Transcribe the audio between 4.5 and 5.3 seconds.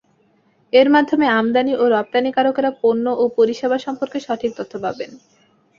তথ্য পাবেন।